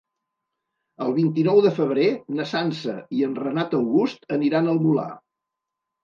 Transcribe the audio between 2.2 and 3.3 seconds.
na Sança i